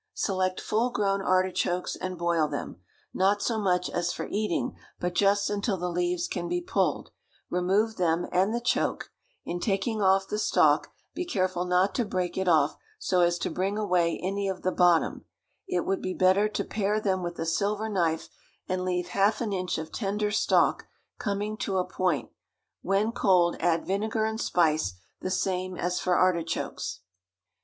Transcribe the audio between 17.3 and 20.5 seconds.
a silver knife, and leave half an inch of tender